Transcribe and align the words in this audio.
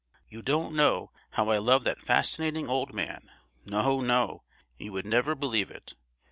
You 0.27 0.41
don't 0.41 0.73
know 0.73 1.11
how 1.29 1.49
I 1.51 1.59
love 1.59 1.83
that 1.83 2.01
fascinating 2.01 2.67
old 2.67 2.91
man. 2.91 3.29
No, 3.67 3.99
no! 3.99 4.41
You 4.79 4.93
would 4.93 5.05
never 5.05 5.35
believe 5.35 5.69
it. 5.69 5.93